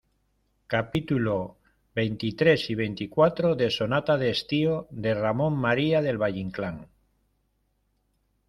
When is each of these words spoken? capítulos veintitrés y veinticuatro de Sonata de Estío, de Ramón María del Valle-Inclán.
capítulos 0.65 1.51
veintitrés 1.93 2.71
y 2.71 2.73
veinticuatro 2.73 3.53
de 3.55 3.69
Sonata 3.69 4.17
de 4.17 4.31
Estío, 4.31 4.87
de 4.89 5.13
Ramón 5.13 5.53
María 5.55 6.01
del 6.01 6.17
Valle-Inclán. 6.17 6.87